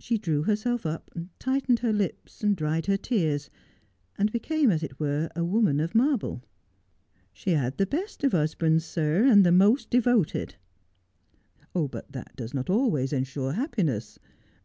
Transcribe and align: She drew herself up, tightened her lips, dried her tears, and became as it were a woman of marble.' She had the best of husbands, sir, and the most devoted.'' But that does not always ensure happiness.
She 0.00 0.18
drew 0.18 0.42
herself 0.42 0.84
up, 0.84 1.08
tightened 1.38 1.78
her 1.78 1.92
lips, 1.92 2.44
dried 2.56 2.86
her 2.86 2.96
tears, 2.96 3.48
and 4.18 4.32
became 4.32 4.72
as 4.72 4.82
it 4.82 4.98
were 4.98 5.30
a 5.36 5.44
woman 5.44 5.78
of 5.78 5.94
marble.' 5.94 6.42
She 7.32 7.50
had 7.50 7.76
the 7.78 7.86
best 7.86 8.24
of 8.24 8.32
husbands, 8.32 8.84
sir, 8.84 9.22
and 9.24 9.46
the 9.46 9.52
most 9.52 9.88
devoted.'' 9.88 10.56
But 11.74 12.10
that 12.10 12.34
does 12.34 12.52
not 12.52 12.70
always 12.70 13.12
ensure 13.12 13.52
happiness. 13.52 14.18